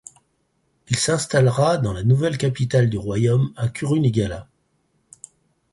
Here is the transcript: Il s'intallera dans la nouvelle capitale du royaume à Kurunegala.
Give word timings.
Il 0.89 0.95
s'intallera 0.97 1.77
dans 1.77 1.93
la 1.93 2.01
nouvelle 2.01 2.39
capitale 2.39 2.89
du 2.89 2.97
royaume 2.97 3.53
à 3.55 3.67
Kurunegala. 3.69 4.47